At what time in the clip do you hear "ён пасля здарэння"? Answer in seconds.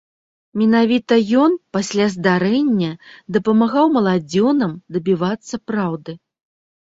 1.41-2.89